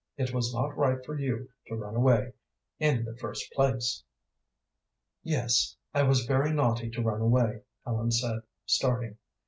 It 0.17 0.33
was 0.33 0.51
not 0.51 0.75
right 0.75 0.97
for 1.05 1.13
you 1.15 1.49
to 1.67 1.75
run 1.75 1.95
away, 1.95 2.33
in 2.79 3.05
the 3.05 3.15
first 3.17 3.51
place." 3.51 4.03
"Yes, 5.21 5.75
I 5.93 6.01
was 6.01 6.25
very 6.25 6.51
naughty 6.51 6.89
to 6.89 7.03
run 7.03 7.21
away," 7.21 7.61
Ellen 7.85 8.09
said, 8.09 8.39
starting. 8.65 9.19